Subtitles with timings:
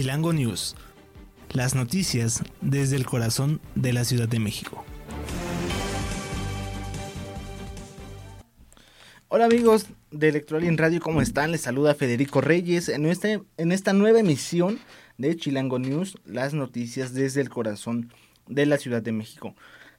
[0.00, 0.76] Chilango News.
[1.52, 4.82] Las noticias desde el corazón de la Ciudad de México.
[9.28, 11.52] Hola amigos de Electroalien Radio, ¿cómo están?
[11.52, 14.78] Les saluda Federico Reyes en, este, en esta nueva emisión
[15.18, 18.10] de Chilango News, las noticias desde el corazón
[18.46, 19.54] de la Ciudad de México.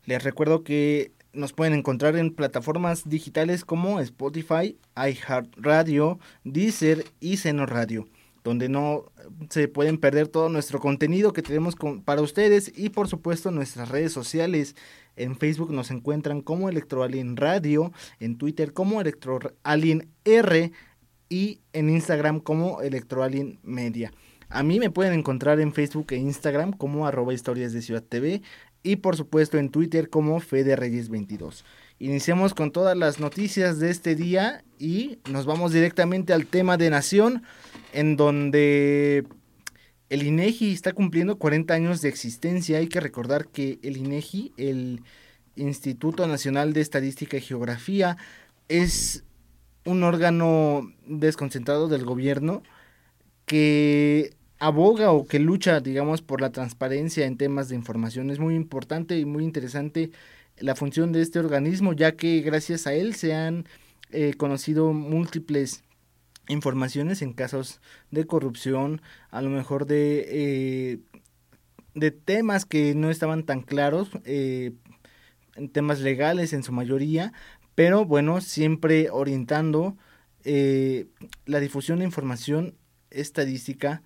[0.06, 7.68] Les recuerdo que nos pueden encontrar en plataformas digitales como Spotify, iHeartRadio, Deezer y Seno
[7.68, 8.08] Radio,
[8.44, 9.12] donde no
[9.50, 14.12] se pueden perder todo nuestro contenido que tenemos para ustedes y por supuesto nuestras redes
[14.12, 14.76] sociales.
[15.16, 20.72] En Facebook nos encuentran como Electroalien Radio, en Twitter como Electroalien R
[21.30, 24.12] y en Instagram como Electroalien Media.
[24.50, 28.42] A mí me pueden encontrar en Facebook e Instagram como arroba historias de Ciudad TV
[28.84, 31.64] y por supuesto en Twitter como Fede Reyes 22.
[32.02, 36.90] Iniciamos con todas las noticias de este día y nos vamos directamente al tema de
[36.90, 37.44] Nación,
[37.94, 39.24] en donde
[40.10, 42.80] el INEGI está cumpliendo 40 años de existencia.
[42.80, 45.04] Hay que recordar que el INEGI, el
[45.56, 48.18] Instituto Nacional de Estadística y Geografía,
[48.68, 49.24] es
[49.86, 52.64] un órgano desconcentrado del gobierno
[53.46, 58.32] que aboga o que lucha, digamos, por la transparencia en temas de información.
[58.32, 60.10] Es muy importante y muy interesante
[60.62, 63.66] la función de este organismo, ya que gracias a él se han
[64.12, 65.84] eh, conocido múltiples
[66.48, 67.82] informaciones en casos
[68.12, 71.00] de corrupción, a lo mejor de, eh,
[71.96, 74.74] de temas que no estaban tan claros, eh,
[75.72, 77.34] temas legales en su mayoría,
[77.76, 79.98] pero bueno, siempre orientando
[81.46, 82.76] la difusión de información
[83.12, 84.02] estadística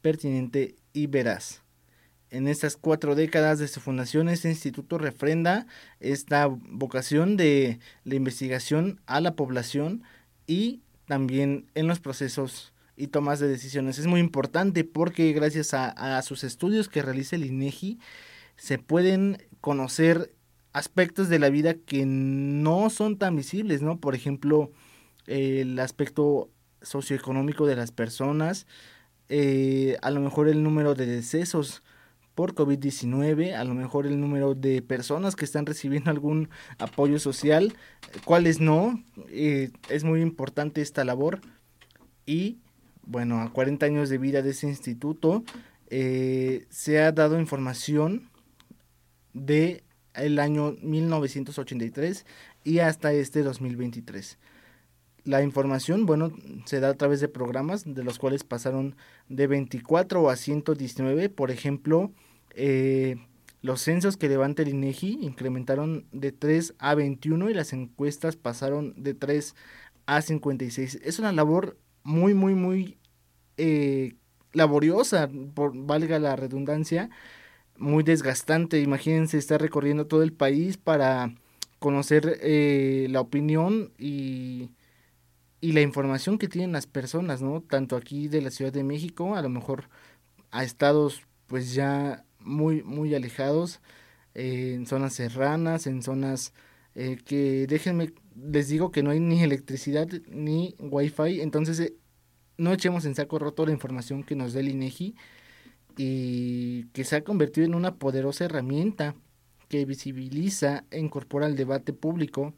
[0.00, 1.62] pertinente y veraz.
[2.32, 5.66] En estas cuatro décadas de su fundación, este instituto refrenda
[6.00, 10.02] esta vocación de la investigación a la población
[10.46, 13.98] y también en los procesos y tomas de decisiones.
[13.98, 17.98] Es muy importante porque gracias a, sus estudios que realiza el INEGI
[18.56, 20.34] se pueden conocer
[20.72, 23.98] aspectos de la vida que no son tan visibles, ¿no?
[23.98, 24.72] Por ejemplo,
[25.26, 26.48] el aspecto
[26.80, 28.66] socioeconómico de las personas,
[29.28, 31.82] eh, a lo mejor el número de decesos
[32.34, 36.48] por COVID-19, a lo mejor el número de personas que están recibiendo algún
[36.78, 37.74] apoyo social,
[38.24, 39.02] cuáles no.
[39.28, 41.40] Eh, es muy importante esta labor.
[42.24, 42.58] Y
[43.04, 45.44] bueno, a 40 años de vida de ese instituto,
[45.88, 48.30] eh, se ha dado información
[49.34, 52.26] de el año 1983
[52.64, 54.38] y hasta este 2023
[55.24, 56.32] la información, bueno,
[56.64, 58.96] se da a través de programas de los cuales pasaron
[59.28, 61.28] de 24 a 119.
[61.28, 62.12] Por ejemplo,
[62.54, 63.16] eh,
[63.60, 68.94] los censos que levanta el INEGI incrementaron de 3 a 21 y las encuestas pasaron
[68.96, 69.54] de 3
[70.06, 70.98] a 56.
[71.02, 72.98] Es una labor muy, muy, muy
[73.56, 74.14] eh,
[74.52, 77.10] laboriosa, por, valga la redundancia,
[77.78, 78.80] muy desgastante.
[78.80, 81.32] Imagínense estar recorriendo todo el país para
[81.78, 84.70] conocer eh, la opinión y
[85.62, 87.62] y la información que tienen las personas, ¿no?
[87.62, 89.88] Tanto aquí de la Ciudad de México, a lo mejor
[90.50, 93.80] a estados pues ya muy, muy alejados,
[94.34, 96.52] en zonas serranas, en zonas
[96.96, 101.94] eh, que déjenme, les digo que no hay ni electricidad ni wifi, entonces eh,
[102.58, 105.14] no echemos en saco roto la información que nos da el INEGI
[105.96, 109.14] y que se ha convertido en una poderosa herramienta
[109.68, 112.52] que visibiliza e incorpora al debate público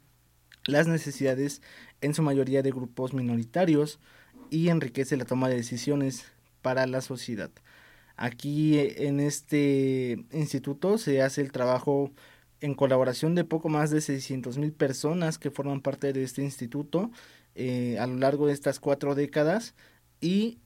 [0.65, 1.61] las necesidades
[2.05, 3.99] en su mayoría de grupos minoritarios
[4.49, 6.25] y enriquece la toma de decisiones
[6.61, 7.51] para la sociedad.
[8.15, 12.11] Aquí en este instituto se hace el trabajo
[12.61, 17.11] en colaboración de poco más de 600 mil personas que forman parte de este instituto
[17.55, 19.75] eh, a lo largo de estas cuatro décadas
[20.21, 20.59] y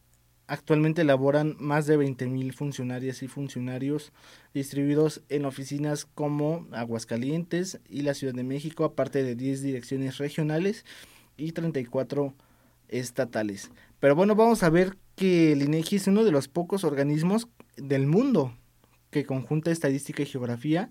[0.49, 4.11] Actualmente elaboran más de 20.000 funcionarias y funcionarios
[4.51, 10.85] distribuidos en oficinas como Aguascalientes y la Ciudad de México, aparte de 10 direcciones regionales
[11.39, 12.33] y 34
[12.87, 13.71] estatales.
[13.99, 17.47] Pero bueno, vamos a ver que el INEGI es uno de los pocos organismos
[17.77, 18.53] del mundo
[19.11, 20.89] que conjunta estadística y geografía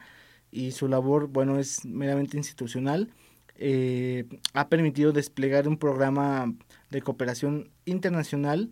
[0.51, 3.11] y su labor, bueno, es meramente institucional.
[3.57, 6.55] Eh, ha permitido desplegar un programa
[6.91, 8.71] de cooperación internacional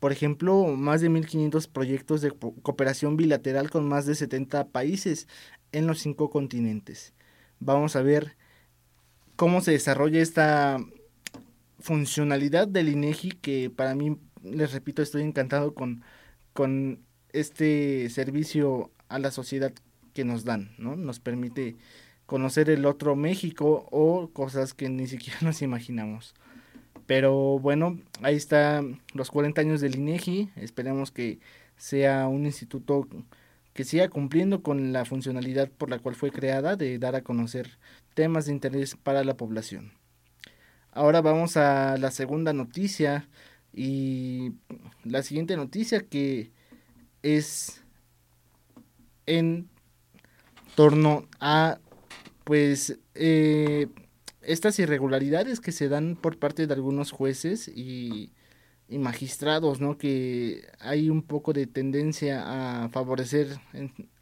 [0.00, 5.28] por ejemplo, más de 1.500 proyectos de cooperación bilateral con más de 70 países
[5.72, 7.12] en los cinco continentes.
[7.60, 8.34] Vamos a ver
[9.36, 10.78] cómo se desarrolla esta
[11.80, 16.02] funcionalidad del INEGI que para mí, les repito, estoy encantado con,
[16.52, 19.72] con este servicio a la sociedad
[20.12, 20.96] que nos dan, ¿no?
[20.96, 21.76] Nos permite
[22.26, 26.34] conocer el otro México o cosas que ni siquiera nos imaginamos.
[27.06, 28.82] Pero bueno, ahí está
[29.14, 30.50] los 40 años del INEGI.
[30.56, 31.40] Esperemos que
[31.76, 33.08] sea un instituto
[33.72, 37.78] que siga cumpliendo con la funcionalidad por la cual fue creada de dar a conocer
[38.14, 39.92] temas de interés para la población.
[40.92, 43.28] Ahora vamos a la segunda noticia
[43.72, 44.52] y
[45.04, 46.50] la siguiente noticia que
[47.22, 47.82] es
[49.26, 49.68] en
[50.74, 51.78] torno a
[52.44, 53.86] pues eh,
[54.42, 58.32] estas irregularidades que se dan por parte de algunos jueces y,
[58.88, 59.96] magistrados, ¿no?
[59.98, 63.60] Que hay un poco de tendencia a favorecer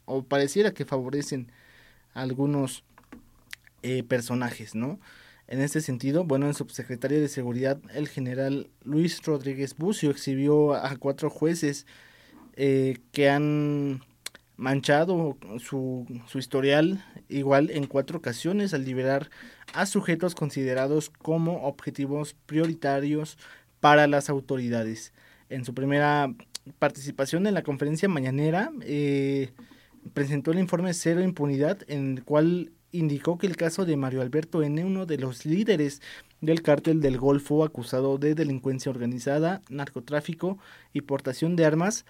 [0.04, 1.50] o pareciera que favorecen
[2.12, 2.84] a algunos
[3.82, 5.00] eh, personajes, ¿no?
[5.48, 10.96] En este sentido, bueno, el subsecretario de Seguridad, el general Luis Rodríguez Bucio, exhibió a
[10.96, 11.86] cuatro jueces
[12.54, 14.02] eh, que han
[14.58, 19.30] manchado su, su historial igual en cuatro ocasiones al liberar
[19.72, 23.38] a sujetos considerados como objetivos prioritarios
[23.80, 25.14] para las autoridades.
[25.48, 26.34] En su primera
[26.78, 29.52] participación en la conferencia mañanera, eh,
[30.12, 34.62] presentó el informe Cero Impunidad, en el cual indicó que el caso de Mario Alberto
[34.62, 36.00] N., uno de los líderes
[36.40, 40.58] del cártel del Golfo acusado de delincuencia organizada, narcotráfico
[40.92, 42.04] y portación de armas,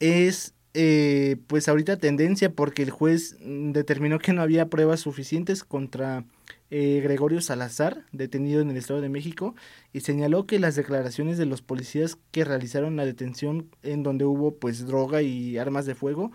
[0.00, 6.26] es eh, pues ahorita tendencia porque el juez determinó que no había pruebas suficientes contra
[6.70, 9.54] eh, Gregorio Salazar, detenido en el Estado de México,
[9.94, 14.56] y señaló que las declaraciones de los policías que realizaron la detención en donde hubo
[14.56, 16.32] pues droga y armas de fuego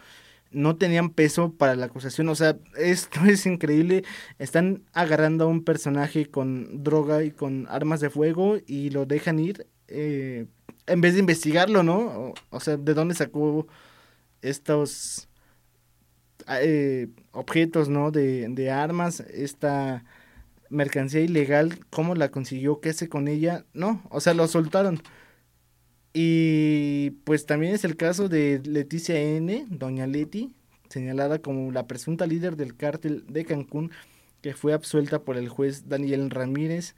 [0.51, 2.29] no tenían peso para la acusación.
[2.29, 4.03] O sea, esto es increíble.
[4.39, 9.39] Están agarrando a un personaje con droga y con armas de fuego y lo dejan
[9.39, 10.47] ir eh,
[10.87, 12.33] en vez de investigarlo, ¿no?
[12.49, 13.67] o sea, ¿de dónde sacó
[14.41, 15.29] estos
[16.47, 18.11] eh, objetos, ¿no?
[18.11, 20.03] De, de, armas, esta
[20.69, 22.79] mercancía ilegal, ¿cómo la consiguió?
[22.81, 23.65] ¿Qué hace con ella?
[23.73, 25.01] No, o sea, lo soltaron.
[26.13, 30.53] Y pues también es el caso de Leticia N., doña Leti,
[30.89, 33.91] señalada como la presunta líder del cártel de Cancún,
[34.41, 36.95] que fue absuelta por el juez Daniel Ramírez,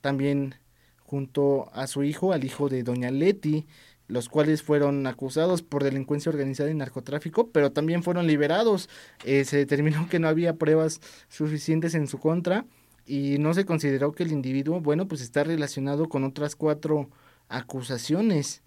[0.00, 0.56] también
[1.04, 3.66] junto a su hijo, al hijo de doña Leti,
[4.08, 8.90] los cuales fueron acusados por delincuencia organizada y narcotráfico, pero también fueron liberados.
[9.24, 12.66] Eh, se determinó que no había pruebas suficientes en su contra
[13.06, 17.08] y no se consideró que el individuo, bueno, pues está relacionado con otras cuatro
[17.48, 18.62] acusaciones.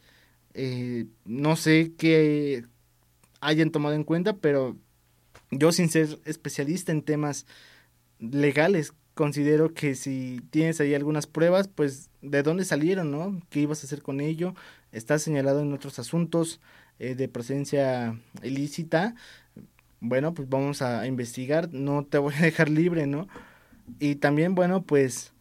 [0.54, 2.66] Eh, no sé qué
[3.42, 4.77] hayan tomado en cuenta, pero
[5.51, 7.45] yo sin ser especialista en temas
[8.19, 13.42] legales, considero que si tienes ahí algunas pruebas, pues de dónde salieron, ¿no?
[13.50, 14.54] ¿Qué ibas a hacer con ello?
[14.92, 16.60] Está señalado en otros asuntos
[17.00, 19.16] eh, de presencia ilícita.
[20.00, 23.28] Bueno, pues vamos a investigar, no te voy a dejar libre, ¿no?
[24.00, 25.33] Y también, bueno, pues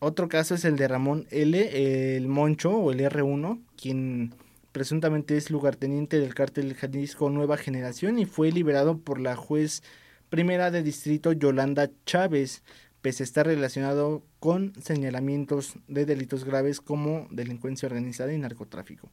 [0.00, 4.34] otro caso es el de Ramón L., el Moncho o el R1, quien
[4.72, 9.82] presuntamente es lugarteniente del cártel Jalisco Nueva Generación y fue liberado por la juez
[10.30, 12.62] primera de distrito Yolanda Chávez
[13.04, 19.10] pese a estar relacionado con señalamientos de delitos graves como delincuencia organizada y narcotráfico.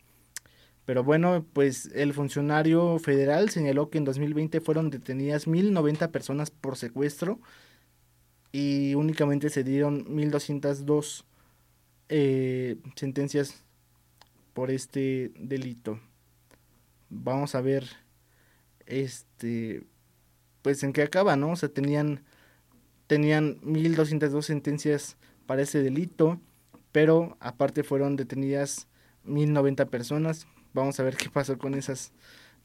[0.86, 6.78] Pero bueno, pues el funcionario federal señaló que en 2020 fueron detenidas 1.090 personas por
[6.78, 7.40] secuestro
[8.52, 11.24] y únicamente se dieron 1.202
[12.10, 13.64] eh, sentencias
[14.54, 16.00] por este delito.
[17.10, 17.88] Vamos a ver,
[18.86, 19.84] este,
[20.62, 21.52] pues en qué acaba, ¿no?
[21.52, 22.24] O sea, tenían
[23.12, 26.40] tenían 1.202 sentencias para ese delito,
[26.94, 28.88] pero aparte fueron detenidas
[29.28, 30.48] 1.090 personas.
[30.74, 32.14] Vamos a ver qué pasó con esas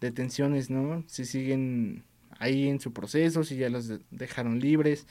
[0.01, 1.03] detenciones, ¿no?
[1.09, 2.05] Si siguen
[2.39, 5.09] ahí en su proceso, si ya los dejaron libres.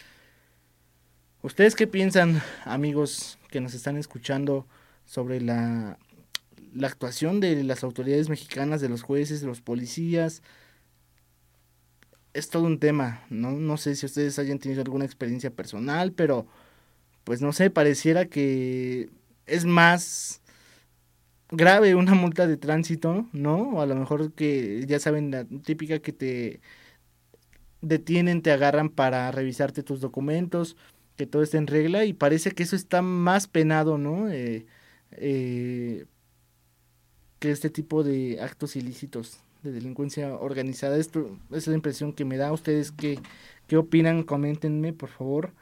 [1.45, 4.65] ¿Ustedes qué piensan, amigos que nos están escuchando,
[5.05, 5.99] sobre la,
[6.73, 10.41] la actuación de las autoridades mexicanas, de los jueces, de los policías,
[12.33, 13.51] es todo un tema, ¿no?
[13.51, 16.47] No sé si ustedes hayan tenido alguna experiencia personal, pero
[17.23, 19.11] pues no sé, pareciera que
[19.45, 20.41] es más
[21.51, 23.69] grave una multa de tránsito, ¿no?
[23.69, 26.59] O a lo mejor que ya saben la típica que te
[27.81, 30.75] detienen, te agarran para revisarte tus documentos,
[31.15, 34.29] que todo esté en regla y parece que eso está más penado, ¿no?
[34.29, 34.65] Eh,
[35.12, 36.05] eh,
[37.39, 40.98] que este tipo de actos ilícitos de delincuencia organizada.
[40.98, 42.51] Esto es la impresión que me da.
[42.51, 43.19] ¿Ustedes qué,
[43.67, 44.24] qué opinan?
[44.24, 45.53] Coméntenme, por favor.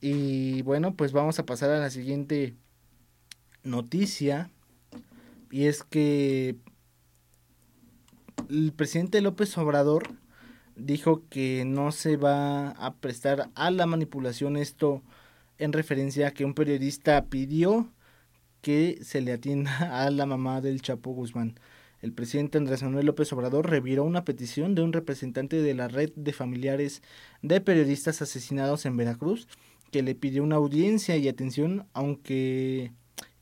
[0.00, 2.54] Y bueno, pues vamos a pasar a la siguiente
[3.62, 4.50] noticia.
[5.50, 6.56] Y es que
[8.48, 10.08] el presidente López Obrador
[10.76, 14.56] dijo que no se va a prestar a la manipulación.
[14.56, 15.02] Esto
[15.58, 17.90] en referencia a que un periodista pidió
[18.60, 19.70] que se le atienda
[20.04, 21.58] a la mamá del Chapo Guzmán.
[22.02, 26.10] el presidente Andrés Manuel López Obrador reviró una petición de un representante de la red
[26.14, 27.02] de familiares
[27.42, 29.48] de periodistas asesinados en Veracruz,
[29.90, 32.92] que le pidió una audiencia y atención, aunque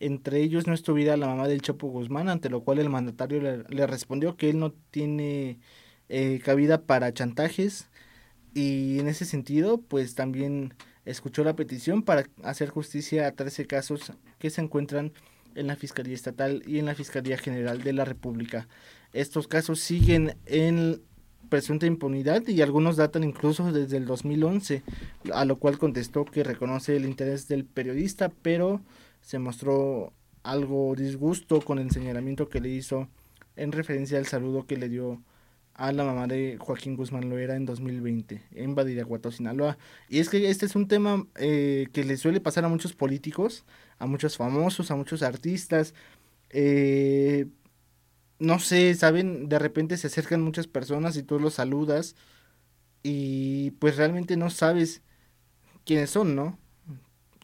[0.01, 3.87] entre ellos no estuviera la mamá del Chapo Guzmán, ante lo cual el mandatario le,
[3.87, 5.59] respondió que él no tiene
[6.09, 7.89] eh, cabida para chantajes
[8.53, 14.13] y en ese sentido pues también escuchó la petición para hacer justicia a 13 casos
[14.39, 15.13] que se encuentran
[15.55, 18.69] en la Fiscalía Estatal y en la Fiscalía General de la República.
[19.13, 21.01] Estos casos siguen en
[21.49, 24.83] presunta impunidad y algunos datan incluso desde el 2011,
[25.33, 28.81] a lo cual contestó que reconoce el interés del periodista, pero
[29.21, 33.09] se mostró algo disgusto con el señalamiento que le hizo
[33.57, 35.23] en referencia al saludo que le dio
[35.75, 39.77] a la mamá de Joaquín Guzmán Loera en 2020 en Badiraguato, Sinaloa.
[40.09, 43.65] Y es que este es un tema eh, que le suele pasar a muchos políticos,
[43.99, 45.95] a muchos famosos, a muchos artistas.
[46.51, 47.47] Eh,
[48.39, 52.17] no sé, saben, de repente se acercan muchas personas y tú los saludas
[53.03, 55.03] y pues realmente no sabes
[55.85, 56.59] quiénes son, ¿no?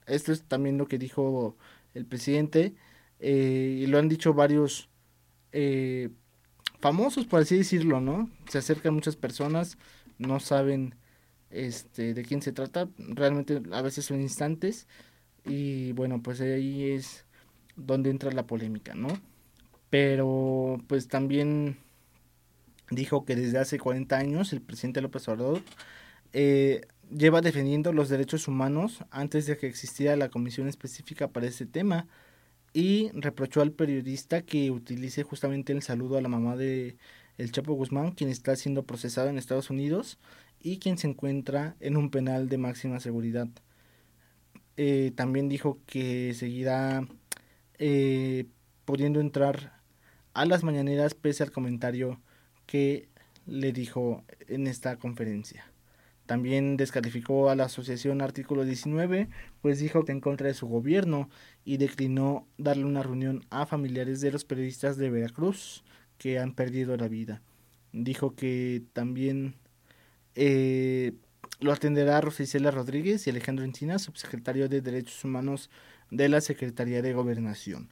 [0.06, 1.56] Esto es también lo que dijo
[1.94, 2.75] el presidente
[3.20, 4.88] eh, y lo han dicho varios
[5.52, 6.10] eh,
[6.80, 8.30] famosos, por así decirlo, ¿no?
[8.49, 9.78] Se acercan muchas personas,
[10.18, 10.94] no saben
[11.50, 14.87] este de quién se trata, realmente a veces son instantes
[15.44, 17.25] y bueno, pues ahí es
[17.76, 19.08] donde entra la polémica, ¿no?
[19.90, 21.78] Pero pues también
[22.90, 25.62] dijo que desde hace 40 años el presidente López Obrador
[26.32, 31.66] eh, lleva defendiendo los derechos humanos antes de que existiera la comisión específica para ese
[31.66, 32.06] tema
[32.72, 36.96] y reprochó al periodista que utilice justamente el saludo a la mamá de
[37.38, 40.18] el Chapo Guzmán, quien está siendo procesado en Estados Unidos
[40.60, 43.48] y quien se encuentra en un penal de máxima seguridad.
[44.76, 47.06] Eh, también dijo que seguirá
[47.78, 48.46] eh,
[48.84, 49.80] pudiendo entrar
[50.34, 52.20] a las mañaneras pese al comentario
[52.66, 53.08] que
[53.46, 55.69] le dijo en esta conferencia.
[56.30, 59.28] También descalificó a la asociación Artículo 19,
[59.62, 61.28] pues dijo que en contra de su gobierno
[61.64, 65.82] y declinó darle una reunión a familiares de los periodistas de Veracruz
[66.18, 67.42] que han perdido la vida.
[67.92, 69.56] Dijo que también
[70.37, 71.14] eh,
[71.58, 75.68] lo atenderá Rosicela Rodríguez y Alejandro Encina, subsecretario de Derechos Humanos
[76.12, 77.88] de la Secretaría de Gobernación.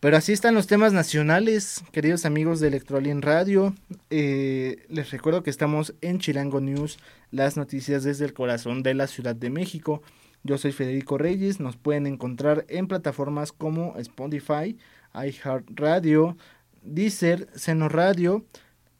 [0.00, 3.74] Pero así están los temas nacionales, queridos amigos de Electroalien Radio.
[4.10, 7.00] Eh, les recuerdo que estamos en Chilango News,
[7.32, 10.00] las noticias desde el corazón de la Ciudad de México.
[10.44, 14.78] Yo soy Federico Reyes, nos pueden encontrar en plataformas como Spotify,
[15.14, 16.36] iHeartRadio,
[16.82, 18.44] Deezer, Seno Radio.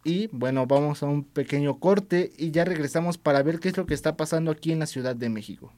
[0.02, 3.86] Y bueno, vamos a un pequeño corte y ya regresamos para ver qué es lo
[3.86, 5.72] que está pasando aquí en la Ciudad de México.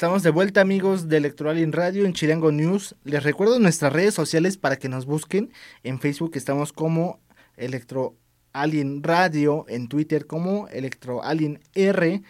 [0.00, 2.96] Estamos de vuelta amigos de Electoral Radio en Chilango News.
[3.04, 5.52] Les recuerdo nuestras redes sociales para que nos busquen.
[5.82, 7.20] En Facebook estamos como
[7.58, 8.16] Electro
[8.54, 12.22] Alien Radio, en Twitter como Electro Alien R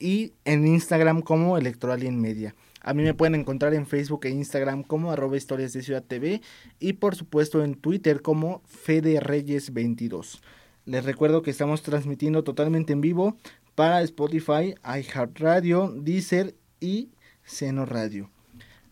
[0.00, 2.56] y en Instagram como Electro Alien Media.
[2.80, 6.42] A mí me pueden encontrar en Facebook e Instagram como arroba historias de Ciudad TV
[6.80, 10.42] y por supuesto en Twitter como Fede Reyes 22.
[10.86, 13.36] Les recuerdo que estamos transmitiendo totalmente en vivo
[13.76, 17.10] para Spotify, iHeartRadio, Deezer y
[17.44, 18.30] Seno Radio.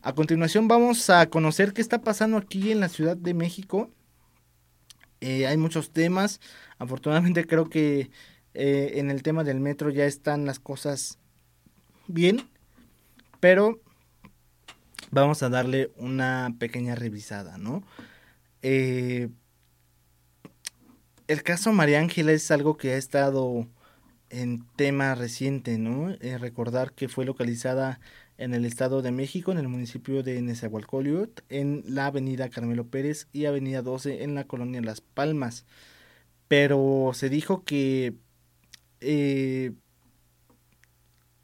[0.03, 3.91] A continuación vamos a conocer qué está pasando aquí en la Ciudad de México.
[5.21, 6.41] Eh, hay muchos temas.
[6.79, 8.11] Afortunadamente creo que
[8.55, 11.19] eh, en el tema del metro ya están las cosas
[12.07, 12.49] bien.
[13.41, 13.81] Pero
[15.11, 17.83] vamos a darle una pequeña revisada, ¿no?
[18.63, 19.29] Eh,
[21.27, 23.67] el caso María Ángela es algo que ha estado
[24.31, 26.11] en tema reciente, ¿no?
[26.21, 28.01] Eh, recordar que fue localizada
[28.39, 33.29] en el Estado de México, en el municipio de Nezahualcóyotl, en la avenida Carmelo Pérez
[33.33, 35.67] y avenida 12 en la colonia Las Palmas.
[36.49, 38.15] Pero se dijo que
[39.01, 39.73] eh,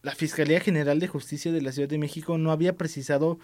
[0.02, 3.38] la Fiscalía General de Justicia de la Ciudad de México no había precisado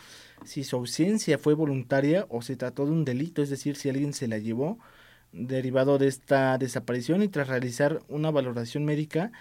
[0.45, 4.13] si su ausencia fue voluntaria o se trató de un delito, es decir, si alguien
[4.13, 4.79] se la llevó
[5.33, 9.33] derivado de esta desaparición y tras realizar una valoración médica,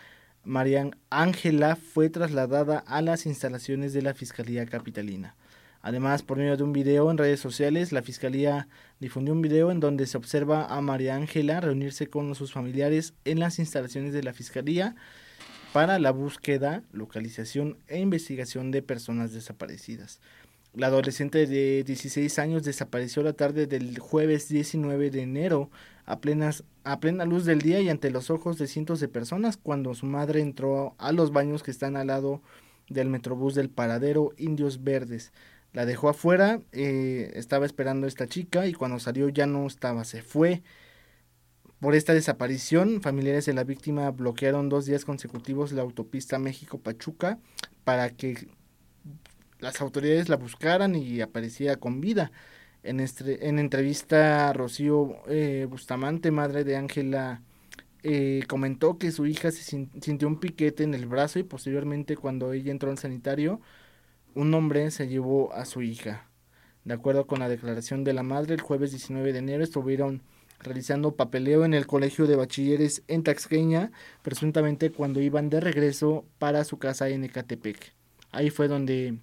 [0.43, 5.35] María Ángela fue trasladada a las instalaciones de la Fiscalía Capitalina.
[5.83, 8.67] Además, por medio de un video en redes sociales, la Fiscalía
[8.99, 13.39] difundió un video en donde se observa a María Ángela reunirse con sus familiares en
[13.39, 14.95] las instalaciones de la Fiscalía
[15.73, 20.19] para la búsqueda, localización e investigación de personas desaparecidas.
[20.73, 25.69] La adolescente de 16 años desapareció la tarde del jueves 19 de enero
[26.05, 29.57] a, plenas, a plena luz del día y ante los ojos de cientos de personas
[29.57, 32.41] cuando su madre entró a los baños que están al lado
[32.87, 35.33] del metrobús del paradero Indios Verdes.
[35.73, 40.05] La dejó afuera, eh, estaba esperando a esta chica y cuando salió ya no estaba,
[40.05, 40.63] se fue.
[41.81, 47.39] Por esta desaparición, familiares de la víctima bloquearon dos días consecutivos la autopista México-Pachuca
[47.83, 48.47] para que
[49.61, 52.31] las autoridades la buscaran y apareciera con vida.
[52.83, 57.41] En, este, en entrevista, Rocío eh, Bustamante, madre de Ángela,
[58.03, 62.53] eh, comentó que su hija se sintió un piquete en el brazo y posteriormente cuando
[62.53, 63.61] ella entró al sanitario,
[64.33, 66.27] un hombre se llevó a su hija.
[66.83, 70.23] De acuerdo con la declaración de la madre, el jueves 19 de enero estuvieron
[70.59, 73.91] realizando papeleo en el colegio de bachilleres en Taxqueña,
[74.23, 77.93] presuntamente cuando iban de regreso para su casa en Ecatepec.
[78.31, 79.19] Ahí fue donde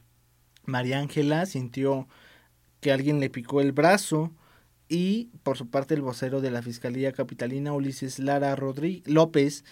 [0.69, 2.09] María Ángela sintió
[2.81, 4.33] que alguien le picó el brazo
[4.89, 9.65] y por su parte el vocero de la Fiscalía Capitalina Ulises Lara Rodríguez López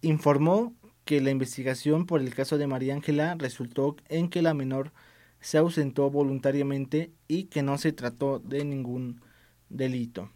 [0.00, 0.74] informó
[1.04, 4.92] que la investigación por el caso de María Ángela resultó en que la menor
[5.40, 9.20] se ausentó voluntariamente y que no se trató de ningún
[9.68, 10.30] delito.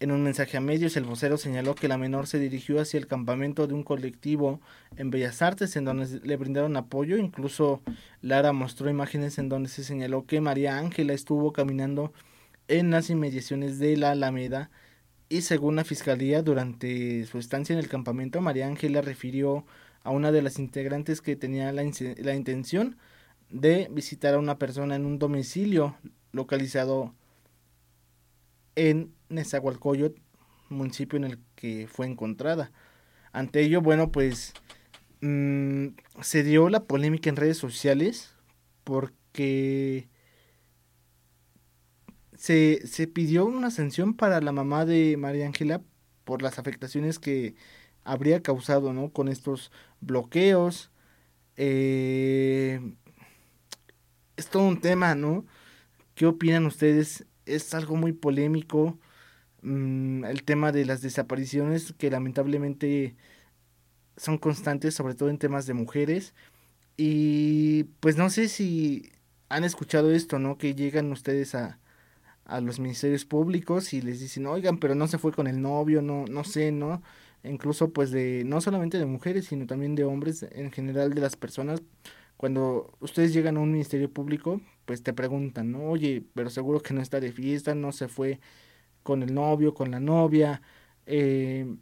[0.00, 3.08] En un mensaje a medios, el vocero señaló que la menor se dirigió hacia el
[3.08, 4.60] campamento de un colectivo
[4.96, 7.16] en Bellas Artes, en donde le brindaron apoyo.
[7.16, 7.82] Incluso
[8.22, 12.12] Lara mostró imágenes en donde se señaló que María Ángela estuvo caminando
[12.68, 14.70] en las inmediaciones de la Alameda.
[15.28, 19.64] Y según la fiscalía, durante su estancia en el campamento, María Ángela refirió
[20.04, 21.82] a una de las integrantes que tenía la,
[22.18, 22.96] la intención
[23.50, 25.96] de visitar a una persona en un domicilio
[26.30, 27.14] localizado
[28.78, 30.20] en Nezahualcóyotl,
[30.68, 32.70] municipio en el que fue encontrada.
[33.32, 34.54] Ante ello, bueno, pues
[35.20, 35.88] mmm,
[36.22, 38.34] se dio la polémica en redes sociales
[38.84, 40.08] porque
[42.36, 45.82] se, se pidió una sanción para la mamá de María Ángela
[46.24, 47.56] por las afectaciones que
[48.04, 49.10] habría causado, ¿no?
[49.12, 50.90] Con estos bloqueos.
[51.56, 52.80] Eh,
[54.36, 55.44] es todo un tema, ¿no?
[56.14, 57.24] ¿Qué opinan ustedes?
[57.48, 58.98] Es algo muy polémico.
[59.62, 63.16] Mm, el tema de las desapariciones que lamentablemente
[64.16, 66.34] son constantes, sobre todo en temas de mujeres.
[66.96, 69.12] Y pues no sé si
[69.48, 70.58] han escuchado esto, ¿no?
[70.58, 71.80] Que llegan ustedes a,
[72.44, 76.02] a los ministerios públicos y les dicen, oigan, pero no se fue con el novio,
[76.02, 77.02] no, no sé, ¿no?
[77.44, 81.36] incluso pues de no solamente de mujeres sino también de hombres en general de las
[81.36, 81.82] personas
[82.36, 86.94] cuando ustedes llegan a un ministerio público pues te preguntan no oye pero seguro que
[86.94, 88.40] no está de fiesta no se fue
[89.02, 90.62] con el novio con la novia
[91.06, 91.76] eh,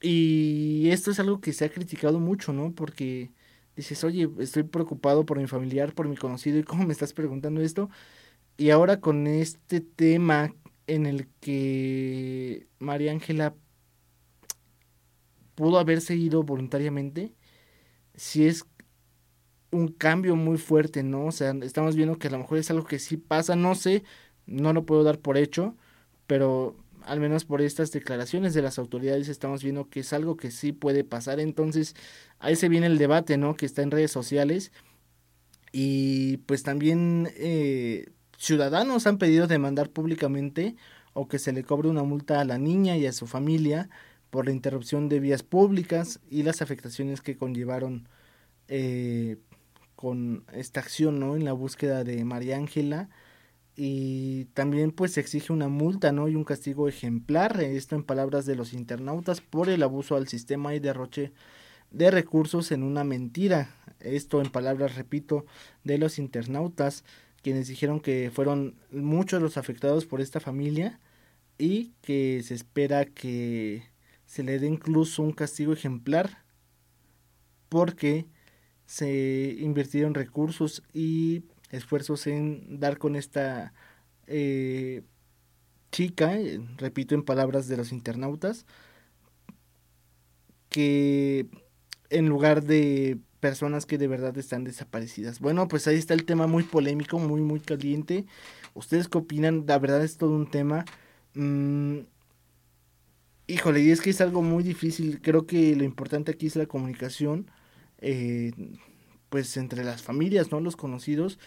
[0.00, 3.32] y esto es algo que se ha criticado mucho no porque
[3.76, 7.60] dices oye estoy preocupado por mi familiar por mi conocido y cómo me estás preguntando
[7.60, 7.90] esto
[8.56, 10.54] y ahora con este tema
[10.86, 13.54] en el que María Ángela
[15.56, 17.34] pudo haberse ido voluntariamente,
[18.14, 18.64] si es
[19.70, 21.26] un cambio muy fuerte, ¿no?
[21.26, 24.04] O sea, estamos viendo que a lo mejor es algo que sí pasa, no sé,
[24.46, 25.76] no lo puedo dar por hecho,
[26.26, 30.50] pero al menos por estas declaraciones de las autoridades estamos viendo que es algo que
[30.50, 31.94] sí puede pasar, entonces
[32.38, 33.56] ahí se viene el debate, ¿no?
[33.56, 34.72] Que está en redes sociales
[35.72, 38.06] y pues también eh,
[38.38, 40.76] ciudadanos han pedido demandar públicamente
[41.12, 43.88] o que se le cobre una multa a la niña y a su familia
[44.30, 48.08] por la interrupción de vías públicas y las afectaciones que conllevaron
[48.68, 49.38] eh,
[49.96, 51.36] con esta acción ¿no?
[51.36, 53.08] en la búsqueda de María Ángela
[53.74, 56.28] y también pues se exige una multa ¿no?
[56.28, 60.74] y un castigo ejemplar, esto en palabras de los internautas, por el abuso al sistema
[60.74, 61.32] y derroche
[61.90, 63.74] de recursos en una mentira.
[64.00, 65.46] Esto en palabras, repito,
[65.84, 67.04] de los internautas,
[67.42, 71.00] quienes dijeron que fueron muchos los afectados por esta familia
[71.58, 73.84] y que se espera que
[74.26, 76.44] se le dé incluso un castigo ejemplar
[77.68, 78.26] porque
[78.86, 83.74] se invirtieron recursos y esfuerzos en dar con esta
[84.26, 85.02] eh,
[85.92, 88.66] chica, eh, repito en palabras de los internautas,
[90.68, 91.46] que
[92.10, 95.40] en lugar de personas que de verdad están desaparecidas.
[95.40, 98.26] Bueno, pues ahí está el tema muy polémico, muy, muy caliente.
[98.74, 99.64] ¿Ustedes qué opinan?
[99.66, 100.84] La verdad es todo un tema.
[101.34, 102.00] Mm,
[103.48, 105.20] Híjole, y es que es algo muy difícil.
[105.22, 107.48] Creo que lo importante aquí es la comunicación,
[107.98, 108.52] eh,
[109.28, 110.60] pues entre las familias, ¿no?
[110.60, 111.38] Los conocidos.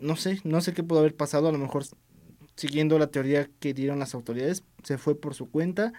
[0.00, 1.84] no sé, no sé qué pudo haber pasado, a lo mejor
[2.56, 5.92] siguiendo la teoría que dieron las autoridades, se fue por su cuenta,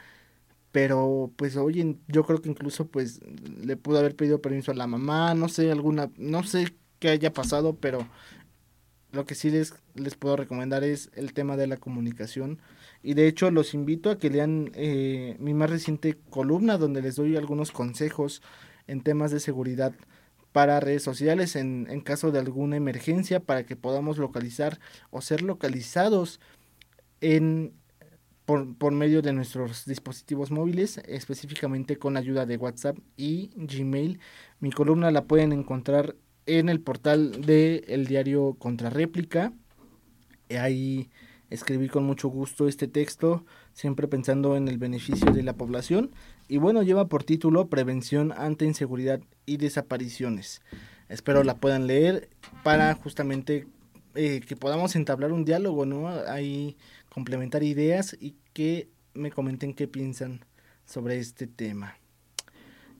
[0.72, 3.22] pero pues oye, yo creo que incluso pues
[3.64, 7.34] le pudo haber pedido permiso a la mamá, no sé, alguna, no sé qué haya
[7.34, 8.08] pasado, pero
[9.15, 12.60] lo que sí les, les puedo recomendar es el tema de la comunicación.
[13.01, 17.15] Y de hecho los invito a que lean eh, mi más reciente columna donde les
[17.15, 18.41] doy algunos consejos
[18.88, 19.93] en temas de seguridad
[20.51, 25.41] para redes sociales en, en caso de alguna emergencia para que podamos localizar o ser
[25.41, 26.39] localizados
[27.19, 27.73] en,
[28.45, 34.19] por, por, medio de nuestros dispositivos móviles, específicamente con ayuda de WhatsApp y Gmail.
[34.60, 39.53] Mi columna la pueden encontrar en el portal del el diario Contrarréplica.
[40.49, 41.10] Ahí
[41.49, 46.12] escribí con mucho gusto este texto, siempre pensando en el beneficio de la población
[46.47, 50.62] y bueno, lleva por título Prevención ante inseguridad y desapariciones.
[51.10, 52.29] Espero la puedan leer
[52.63, 53.67] para justamente
[54.15, 56.08] eh, que podamos entablar un diálogo, ¿no?
[56.08, 56.77] Ahí
[57.10, 60.45] complementar ideas y que me comenten qué piensan
[60.86, 61.97] sobre este tema.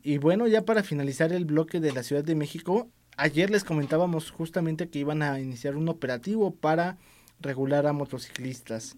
[0.02, 4.32] Y bueno, ya para finalizar el bloque de la Ciudad de México, ayer les comentábamos
[4.32, 6.98] justamente que iban a iniciar un operativo para
[7.40, 8.98] regular a motociclistas.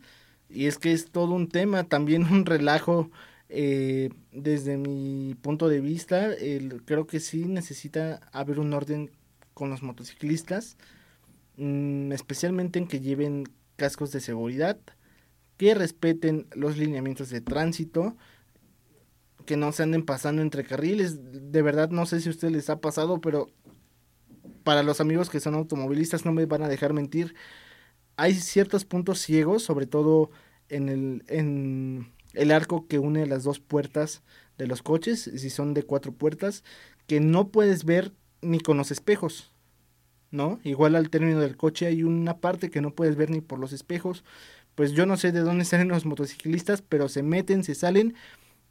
[0.49, 3.09] Y es que es todo un tema, también un relajo
[3.49, 6.31] eh, desde mi punto de vista,
[6.85, 9.11] creo que sí necesita haber un orden
[9.53, 10.77] con los motociclistas,
[11.57, 14.77] mmm, especialmente en que lleven cascos de seguridad,
[15.57, 18.15] que respeten los lineamientos de tránsito,
[19.45, 21.51] que no se anden pasando entre carriles.
[21.51, 23.49] De verdad no sé si a ustedes les ha pasado, pero
[24.67, 27.35] para los amigos que son automovilistas no me van a dejar mentir.
[28.17, 30.29] Hay ciertos puntos ciegos, sobre todo
[30.67, 34.23] en el en el arco que une las dos puertas
[34.57, 36.65] de los coches, si son de cuatro puertas,
[37.07, 39.53] que no puedes ver ni con los espejos,
[40.31, 40.59] ¿no?
[40.65, 43.71] Igual al término del coche hay una parte que no puedes ver ni por los
[43.71, 44.25] espejos.
[44.75, 48.15] Pues yo no sé de dónde salen los motociclistas, pero se meten, se salen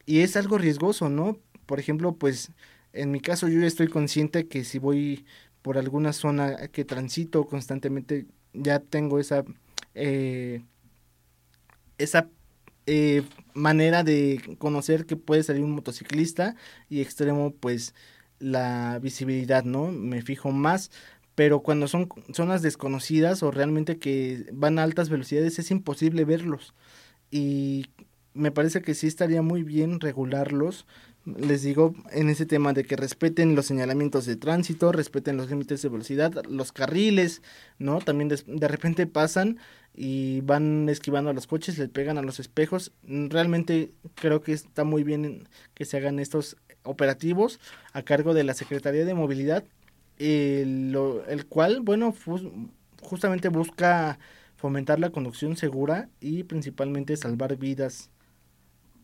[0.04, 1.38] y es algo riesgoso, ¿no?
[1.64, 2.50] Por ejemplo, pues
[2.92, 5.24] en mi caso yo ya estoy consciente que si voy
[5.66, 9.44] por alguna zona que transito constantemente, ya tengo esa
[9.96, 10.62] eh,
[11.98, 12.29] esa
[12.87, 16.55] eh, manera de conocer que puede salir un motociclista
[16.88, 17.96] y extremo pues
[18.38, 19.90] la visibilidad, ¿no?
[19.90, 20.92] Me fijo más,
[21.35, 26.74] pero cuando son zonas desconocidas o realmente que van a altas velocidades es imposible verlos
[27.29, 27.87] y
[28.35, 30.87] me parece que sí estaría muy bien regularlos
[31.26, 35.82] les digo en ese tema de que respeten los señalamientos de tránsito, respeten los límites
[35.82, 37.42] de velocidad, los carriles,
[37.78, 37.98] ¿no?
[38.00, 39.58] También de, de, repente pasan
[39.92, 42.92] y van esquivando a los coches, le pegan a los espejos.
[43.02, 47.58] Realmente creo que está muy bien que se hagan estos operativos
[47.92, 49.64] a cargo de la Secretaría de Movilidad,
[50.18, 52.14] el, el cual, bueno,
[53.02, 54.18] justamente busca
[54.56, 58.10] fomentar la conducción segura y principalmente salvar vidas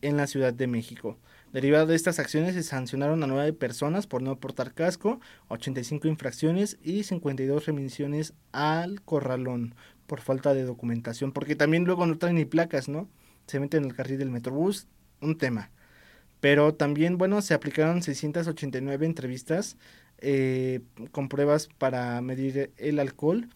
[0.01, 1.17] en la Ciudad de México.
[1.53, 6.79] Derivado de estas acciones se sancionaron a nueve personas por no portar casco, 85 infracciones
[6.81, 9.75] y 52 remisiones al corralón
[10.07, 13.07] por falta de documentación, porque también luego no traen ni placas, ¿no?
[13.45, 14.87] Se meten en el carril del Metrobús,
[15.21, 15.69] un tema.
[16.39, 19.77] Pero también, bueno, se aplicaron 689 entrevistas
[20.17, 23.47] eh, con pruebas para medir el alcohol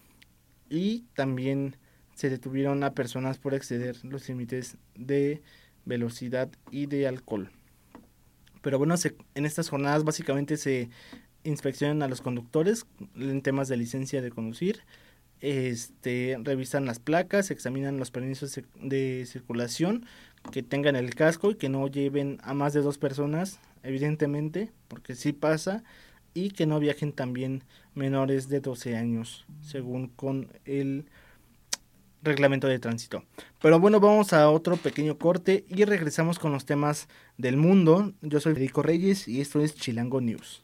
[0.70, 1.78] y también
[2.14, 5.42] se detuvieron a personas por exceder los límites de
[5.86, 7.57] velocidad y de alcohol.
[8.68, 10.90] Pero bueno, se, en estas jornadas básicamente se
[11.46, 14.82] inspeccionan a los conductores en temas de licencia de conducir,
[15.40, 20.06] este, revisan las placas, examinan los permisos de circulación,
[20.52, 25.16] que tengan el casco y que no lleven a más de dos personas, evidentemente, porque
[25.16, 25.86] sí pasa,
[26.34, 27.64] y que no viajen también
[27.96, 31.06] menores de 12 años, según con el
[32.22, 33.24] reglamento de tránsito.
[33.62, 38.14] Pero bueno, vamos a otro pequeño corte y regresamos con los temas del mundo.
[38.22, 40.64] Yo soy Federico Reyes y esto es Chilango News.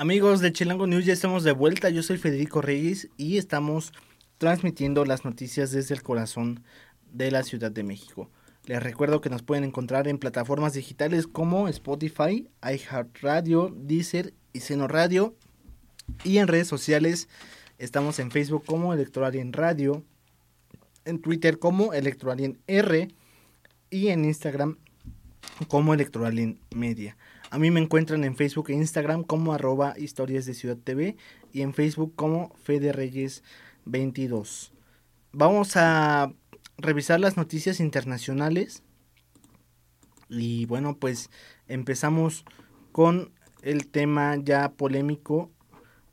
[0.00, 1.90] Amigos de Chilango News, ya estamos de vuelta.
[1.90, 3.92] Yo soy Federico Reyes y estamos
[4.38, 6.62] transmitiendo las noticias desde el corazón
[7.12, 8.30] de la Ciudad de México.
[8.66, 14.86] Les recuerdo que nos pueden encontrar en plataformas digitales como Spotify, iHeartRadio, Deezer y Seno
[14.86, 15.34] Radio.
[16.22, 17.28] Y en redes sociales
[17.78, 20.04] estamos en Facebook como Electoralien Radio,
[21.06, 23.08] en Twitter como Electoralien R
[23.90, 24.78] y en Instagram
[25.66, 27.16] como Electoralien Media.
[27.50, 31.16] A mí me encuentran en Facebook e Instagram como arroba historias de Ciudad TV
[31.50, 33.42] y en Facebook como Fede Reyes
[33.86, 34.72] 22.
[35.32, 36.32] Vamos a
[36.76, 38.82] revisar las noticias internacionales.
[40.28, 41.30] Y bueno, pues
[41.68, 42.44] empezamos
[42.92, 43.32] con
[43.62, 45.50] el tema ya polémico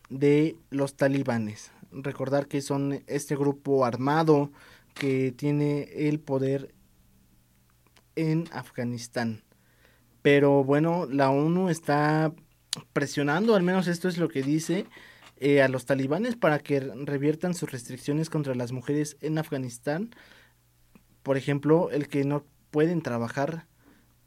[0.10, 1.72] de los talibanes.
[1.92, 4.52] Recordar que son este grupo armado
[4.94, 6.74] que tiene el poder
[8.16, 9.45] en Afganistán.
[10.26, 12.34] Pero bueno, la ONU está
[12.94, 14.88] presionando, al menos esto es lo que dice,
[15.38, 20.16] eh, a los talibanes para que reviertan sus restricciones contra las mujeres en Afganistán.
[21.22, 23.68] Por ejemplo, el que no pueden trabajar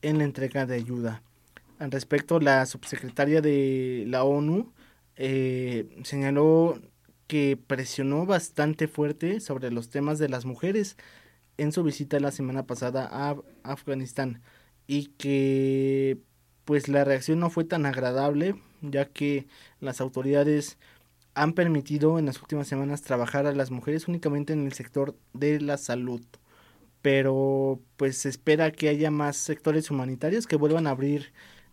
[0.00, 1.24] en la entrega de ayuda.
[1.80, 4.72] Al respecto, la subsecretaria de la ONU
[5.16, 6.80] eh, señaló
[7.26, 10.96] que presionó bastante fuerte sobre los temas de las mujeres
[11.56, 13.34] en su visita la semana pasada a
[13.64, 14.40] Afganistán
[14.88, 16.18] y que
[16.64, 19.46] pues la reacción no fue tan agradable ya que
[19.80, 20.78] las autoridades
[21.34, 25.60] han permitido en las últimas semanas trabajar a las mujeres únicamente en el sector de
[25.60, 26.20] la salud.
[27.02, 31.32] Pero pues se espera que haya más sectores humanitarios que vuelvan a abrir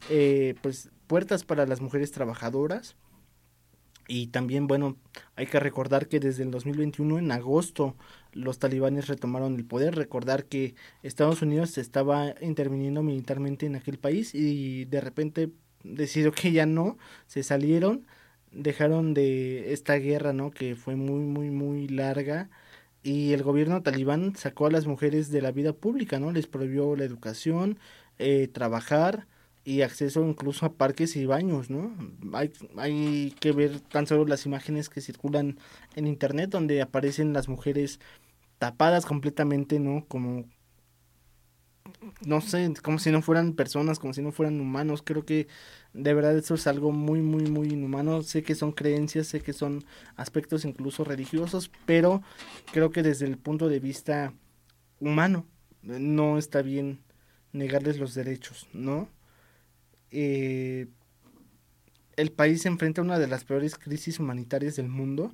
[0.09, 2.95] eh, pues puertas para las mujeres trabajadoras.
[4.07, 4.97] Y también, bueno,
[5.35, 7.95] hay que recordar que desde el 2021, en agosto,
[8.35, 9.95] los talibanes retomaron el poder.
[9.95, 15.51] Recordar que Estados Unidos estaba interviniendo militarmente en aquel país y de repente
[15.83, 18.05] decidió que ya no, se salieron,
[18.51, 20.51] dejaron de esta guerra, ¿no?
[20.51, 22.49] Que fue muy, muy, muy larga.
[23.03, 26.31] Y el gobierno talibán sacó a las mujeres de la vida pública, ¿no?
[26.31, 27.79] Les prohibió la educación,
[28.19, 29.27] eh, trabajar
[29.63, 31.95] y acceso incluso a parques y baños, ¿no?
[32.33, 35.57] Hay, hay que ver tan solo las imágenes que circulan
[35.95, 37.99] en internet donde aparecen las mujeres
[38.57, 40.05] tapadas completamente, ¿no?
[40.07, 40.45] Como
[42.25, 45.01] no sé, como si no fueran personas, como si no fueran humanos.
[45.03, 45.47] Creo que
[45.93, 48.21] de verdad eso es algo muy, muy, muy inhumano.
[48.23, 49.83] Sé que son creencias, sé que son
[50.15, 52.21] aspectos incluso religiosos, pero
[52.71, 54.33] creo que desde el punto de vista
[54.99, 55.45] humano
[55.81, 56.99] no está bien
[57.53, 59.09] negarles los derechos, ¿no?
[60.11, 60.87] Eh,
[62.15, 65.33] el país se enfrenta a una de las peores crisis humanitarias del mundo,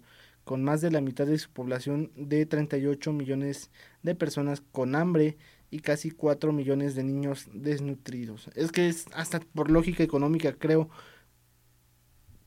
[0.52, 3.72] con más de la mitad de su población de 38 millones
[4.04, 5.38] de personas con hambre
[5.70, 8.50] y casi 4 millones de niños desnutridos.
[8.56, 10.90] Es que es hasta por lógica económica, creo,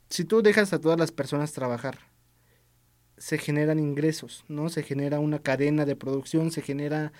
[0.07, 1.97] si tú dejas a todas las personas trabajar,
[3.17, 4.69] se generan ingresos, ¿no?
[4.69, 7.11] Se genera una cadena de producción, se genera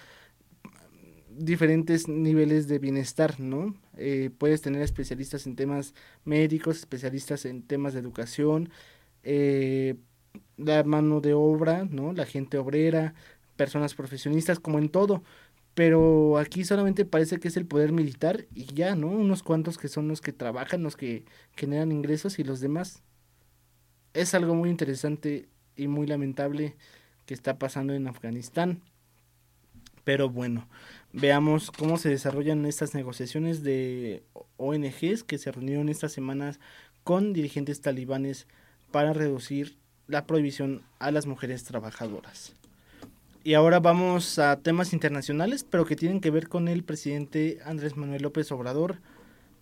[1.32, 3.76] diferentes niveles de bienestar, ¿no?
[3.98, 5.96] Eh, puedes tener especialistas en temas
[6.26, 8.70] médicos, especialistas en temas de educación,
[9.24, 9.96] eh,
[10.58, 12.14] la mano de obra, ¿no?
[12.14, 13.14] La gente obrera,
[13.56, 15.24] personas profesionistas, como en todo.
[15.74, 19.08] Pero aquí solamente parece que es el poder militar y ya, ¿no?
[19.08, 23.04] Unos cuantos que son los que trabajan, los que generan ingresos y los demás.
[24.14, 26.76] Es algo muy interesante y muy lamentable
[27.26, 28.82] que está pasando en Afganistán.
[30.06, 30.70] Pero bueno,
[31.12, 34.24] veamos cómo se desarrollan estas negociaciones de
[34.58, 36.60] ONGs que se reunieron estas semanas
[37.04, 38.48] con dirigentes talibanes
[38.92, 42.54] para reducir la prohibición a las mujeres trabajadoras.
[43.44, 47.96] Y ahora vamos a temas internacionales, pero que tienen que ver con el presidente Andrés
[47.96, 48.98] Manuel López Obrador.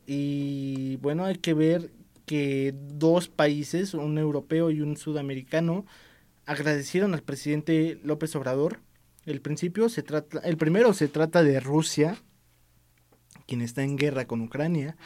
[0.08, 1.92] Y bueno, hay que ver
[2.26, 5.86] que dos países, un europeo y un sudamericano,
[6.46, 8.80] agradecieron al presidente López Obrador
[9.26, 12.18] el principio se trata, el primero se trata de Rusia,
[13.48, 14.98] quien está en guerra con Ucrania,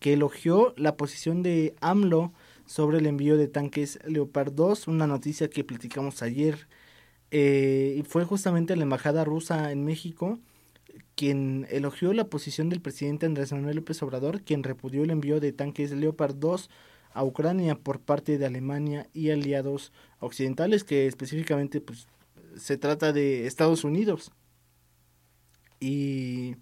[0.00, 2.32] que elogió la posición de AMLO
[2.66, 6.68] sobre el envío de tanques Leopard 2, una noticia que platicamos ayer.
[7.30, 10.38] Eh, fue justamente la embajada rusa en México
[11.14, 15.52] quien elogió la posición del presidente Andrés Manuel López Obrador, quien repudió el envío de
[15.52, 16.70] tanques Leopard 2
[17.12, 22.08] a Ucrania por parte de Alemania y aliados occidentales, que específicamente pues,
[22.56, 24.32] se trata de Estados Unidos.
[25.80, 26.56] Y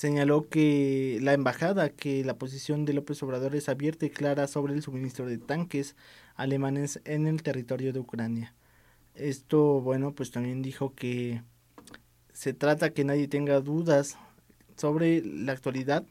[0.00, 4.72] señaló que la embajada, que la posición de López Obrador es abierta y clara sobre
[4.72, 5.94] el suministro de tanques
[6.36, 8.54] alemanes en el territorio de Ucrania.
[9.14, 11.42] Esto, bueno, pues también dijo que
[12.32, 14.16] se trata que nadie tenga dudas
[14.74, 16.06] sobre la actualidad,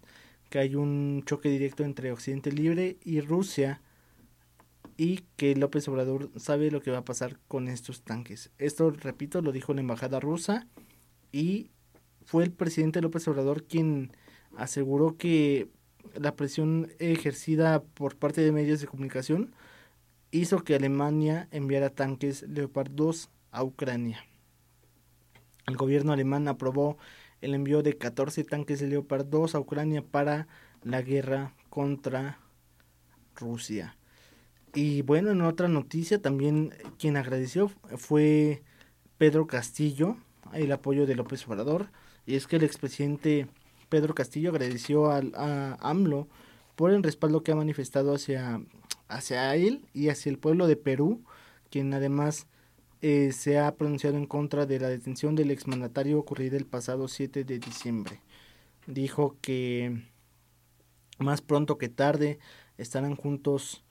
[0.51, 3.81] que hay un choque directo entre Occidente Libre y Rusia
[4.97, 8.51] y que López Obrador sabe lo que va a pasar con estos tanques.
[8.59, 10.67] Esto, repito, lo dijo la embajada rusa
[11.31, 11.71] y
[12.29, 14.11] fue el presidente López Obrador quien
[14.55, 15.67] aseguró que
[16.13, 19.55] la presión ejercida por parte de medios de comunicación
[20.29, 24.23] hizo que Alemania enviara tanques Leopard 2 a Ucrania.
[25.65, 26.99] El gobierno alemán aprobó
[27.41, 30.47] el envío de 14 tanques Leopard 2 a Ucrania para
[30.83, 32.37] la guerra contra
[33.35, 33.97] Rusia.
[34.75, 38.61] Y bueno, en otra noticia también quien agradeció fue
[39.17, 40.15] Pedro Castillo,
[40.53, 41.89] el apoyo de López Obrador.
[42.25, 43.47] Y es que el expresidente
[43.89, 46.27] Pedro Castillo agradeció a, a AMLO
[46.75, 48.61] por el respaldo que ha manifestado hacia,
[49.07, 51.23] hacia él y hacia el pueblo de Perú,
[51.69, 52.47] quien además
[53.01, 57.45] eh, se ha pronunciado en contra de la detención del exmandatario ocurrida el pasado 7
[57.45, 58.21] de diciembre.
[58.87, 60.03] Dijo que
[61.17, 62.39] más pronto que tarde
[62.77, 63.83] estarán juntos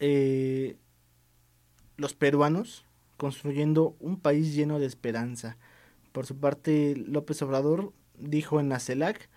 [0.00, 0.76] eh,
[1.96, 2.84] los peruanos
[3.16, 5.58] construyendo un país lleno de esperanza.
[6.12, 9.28] Por su parte, López Obrador dijo en la CELAC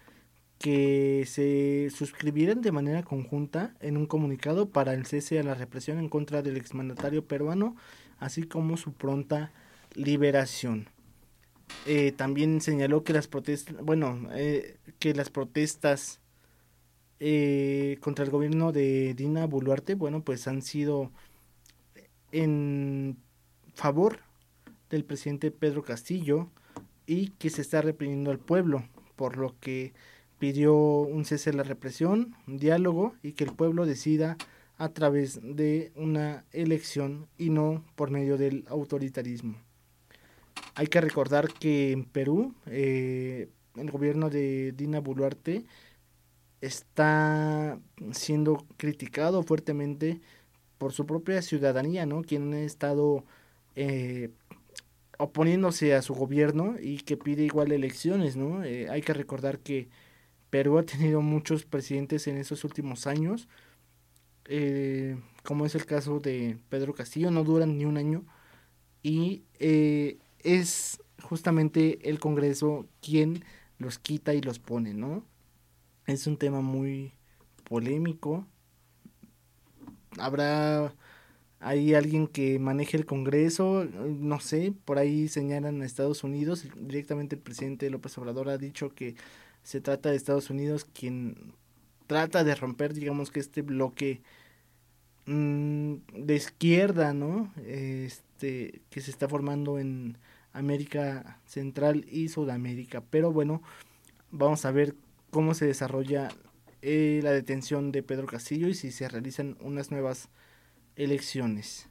[0.59, 5.99] que se suscribieran de manera conjunta en un comunicado para el cese a la represión
[5.99, 7.75] en contra del exmandatario peruano,
[8.17, 9.51] así como su pronta
[9.93, 10.87] liberación.
[11.85, 16.21] Eh, también señaló que las protestas, bueno, eh, que las protestas
[17.19, 21.11] eh, contra el gobierno de Dina Boluarte, bueno, pues han sido
[22.31, 23.17] en
[23.73, 24.19] favor
[24.89, 26.49] del presidente Pedro Castillo
[27.05, 28.83] y que se está reprimiendo al pueblo,
[29.15, 29.93] por lo que
[30.39, 34.37] pidió un cese de la represión, un diálogo y que el pueblo decida
[34.77, 39.55] a través de una elección y no por medio del autoritarismo.
[40.75, 45.65] Hay que recordar que en Perú eh, el gobierno de Dina Boluarte
[46.61, 47.79] está
[48.11, 50.21] siendo criticado fuertemente
[50.77, 52.21] por su propia ciudadanía, ¿no?
[52.21, 53.23] Quien ha estado
[53.75, 54.29] eh,
[55.17, 58.63] oponiéndose a su gobierno y que pide igual elecciones, ¿no?
[58.63, 59.89] Eh, hay que recordar que
[60.49, 63.47] Perú ha tenido muchos presidentes en esos últimos años,
[64.45, 68.25] eh, como es el caso de Pedro Castillo, no duran ni un año
[69.01, 73.43] y es justamente el Congreso quien
[73.77, 75.25] los quita y los pone, ¿no?
[76.05, 77.13] Es un tema muy
[77.63, 78.45] polémico.
[80.17, 80.93] Habrá
[81.63, 87.35] ahí alguien que maneje el Congreso, no sé, por ahí señalan a Estados Unidos, directamente
[87.35, 89.15] el presidente López Obrador ha dicho que
[89.63, 91.53] se trata de Estados Unidos quien
[92.07, 94.21] trata de romper, digamos que este bloque
[95.25, 97.53] mm, de izquierda, ¿no?
[97.65, 100.17] Este que se está formando en
[100.51, 103.61] América Central y Sudamérica, pero bueno,
[104.31, 104.95] vamos a ver
[105.31, 106.29] cómo se desarrolla
[106.81, 110.29] eh, la detención de Pedro Castillo y si se realizan unas nuevas
[110.95, 111.87] elecciones.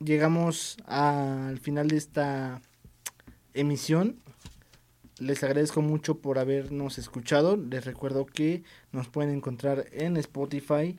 [0.00, 2.62] Llegamos al final de esta
[3.52, 4.20] emisión.
[5.18, 7.56] Les agradezco mucho por habernos escuchado.
[7.56, 10.98] Les recuerdo que nos pueden encontrar en Spotify,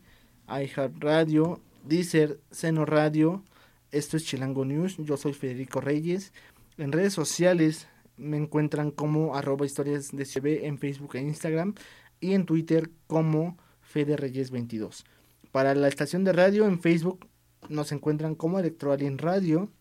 [0.50, 3.44] iHeartRadio, Deezer, Seno Radio.
[3.92, 4.98] Esto es Chilango News.
[4.98, 6.34] Yo soy Federico Reyes.
[6.78, 11.74] En redes sociales me encuentran como arroba historias de CB en Facebook e Instagram
[12.20, 15.06] y en Twitter como Fede Reyes 22.
[15.52, 17.28] Para la estación de radio en Facebook
[17.70, 19.72] nos encuentran como Electroalien Radio,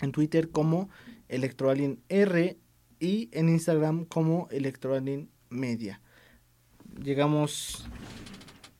[0.00, 0.90] en Twitter como
[1.28, 2.58] Electroalien R
[3.00, 6.00] y en Instagram como Electroalien Media.
[7.02, 7.86] Llegamos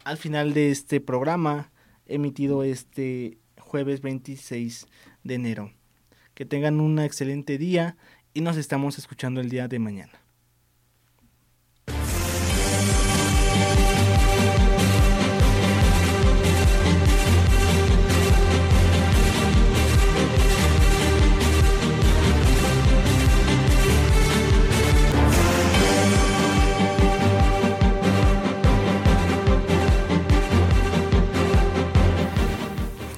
[0.04, 1.70] al final de este programa
[2.06, 4.86] emitido este jueves 26
[5.24, 5.72] de enero.
[6.34, 7.96] Que tengan un excelente día
[8.34, 10.27] y nos estamos escuchando el día de mañana.